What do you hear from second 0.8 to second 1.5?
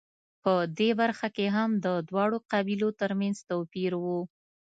برخه کې